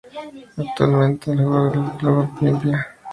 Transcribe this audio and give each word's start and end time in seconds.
Actualmente 0.57 1.31
es 1.31 1.37
jugador 1.37 1.71
del 1.73 1.97
Club 1.99 2.29
Olimpia 2.41 2.87